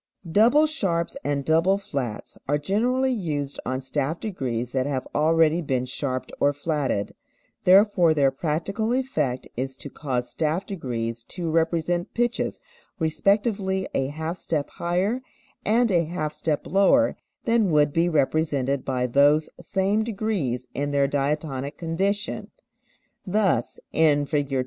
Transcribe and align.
Double 0.31 0.65
sharps 0.65 1.15
and 1.23 1.45
double 1.45 1.77
flats 1.77 2.35
are 2.47 2.57
generally 2.57 3.11
used 3.11 3.59
on 3.67 3.79
staff 3.79 4.19
degrees 4.19 4.71
that 4.71 4.87
have 4.87 5.07
already 5.13 5.61
been 5.61 5.85
sharped 5.85 6.31
or 6.39 6.51
flatted, 6.51 7.13
therefore 7.65 8.11
their 8.11 8.31
practical 8.31 8.93
effect 8.95 9.47
is 9.55 9.77
to 9.77 9.91
cause 9.91 10.27
staff 10.31 10.65
degrees 10.65 11.23
to 11.23 11.51
represent 11.51 12.15
pitches 12.15 12.59
respectively 12.97 13.87
a 13.93 14.07
half 14.07 14.37
step 14.37 14.71
higher 14.71 15.21
and 15.63 15.91
a 15.91 16.05
half 16.05 16.33
step 16.33 16.65
lower 16.65 17.15
than 17.45 17.69
would 17.69 17.93
be 17.93 18.09
represented 18.09 18.83
by 18.83 19.05
those 19.05 19.51
same 19.59 20.03
degrees 20.03 20.65
in 20.73 20.89
their 20.89 21.07
diatonic 21.07 21.77
condition. 21.77 22.49
Thus 23.23 23.79
in 23.91 24.25
Fig. 24.25 24.51